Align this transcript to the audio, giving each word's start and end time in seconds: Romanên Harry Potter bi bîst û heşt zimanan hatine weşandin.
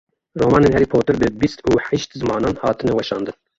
Romanên 0.41 0.73
Harry 0.73 0.85
Potter 0.91 1.15
bi 1.21 1.27
bîst 1.41 1.59
û 1.69 1.71
heşt 1.87 2.09
zimanan 2.19 2.55
hatine 2.63 2.91
weşandin. 2.97 3.35